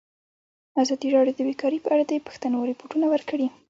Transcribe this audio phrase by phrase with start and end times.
[0.81, 3.47] ازادي راډیو د بیکاري په اړه د پېښو رپوټونه ورکړي.